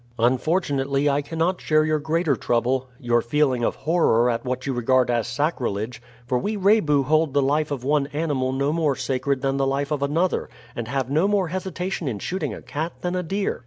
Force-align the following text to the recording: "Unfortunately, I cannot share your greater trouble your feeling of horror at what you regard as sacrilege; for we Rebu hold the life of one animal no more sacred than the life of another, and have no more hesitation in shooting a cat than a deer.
"Unfortunately, 0.17 1.07
I 1.07 1.21
cannot 1.21 1.61
share 1.61 1.85
your 1.85 1.99
greater 1.99 2.35
trouble 2.35 2.87
your 2.99 3.21
feeling 3.21 3.63
of 3.63 3.75
horror 3.75 4.31
at 4.31 4.43
what 4.43 4.65
you 4.65 4.73
regard 4.73 5.11
as 5.11 5.27
sacrilege; 5.27 6.01
for 6.25 6.39
we 6.39 6.55
Rebu 6.55 7.03
hold 7.03 7.35
the 7.35 7.41
life 7.43 7.69
of 7.69 7.83
one 7.83 8.07
animal 8.07 8.51
no 8.51 8.73
more 8.73 8.95
sacred 8.95 9.41
than 9.41 9.57
the 9.57 9.67
life 9.67 9.91
of 9.91 10.01
another, 10.01 10.49
and 10.75 10.87
have 10.87 11.11
no 11.11 11.27
more 11.27 11.49
hesitation 11.49 12.07
in 12.07 12.17
shooting 12.17 12.51
a 12.51 12.63
cat 12.63 12.93
than 13.01 13.15
a 13.15 13.21
deer. 13.21 13.59